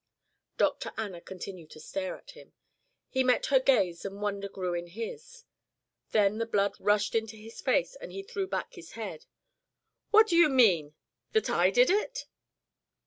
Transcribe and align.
Dr. 0.57 0.91
Anna 0.97 1.21
continued 1.21 1.69
to 1.69 1.79
stare 1.79 2.15
at 2.17 2.31
him. 2.31 2.53
He 3.07 3.23
met 3.23 3.45
her 3.45 3.59
gaze 3.59 4.03
and 4.03 4.19
wonder 4.19 4.49
grew 4.49 4.73
in 4.73 4.87
his. 4.87 5.43
Then 6.09 6.39
the 6.39 6.47
blood 6.47 6.73
rushed 6.79 7.13
into 7.13 7.35
his 7.35 7.61
face 7.61 7.95
and 7.97 8.11
he 8.11 8.23
threw 8.23 8.47
back 8.47 8.73
his 8.73 8.93
head. 8.93 9.27
"What 10.09 10.25
do 10.27 10.35
you 10.37 10.49
mean? 10.49 10.95
That 11.33 11.51
I 11.51 11.69
did 11.69 11.91
it?" 11.91 12.25